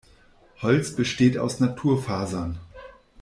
[0.63, 2.59] Holz besteht aus Naturfasern.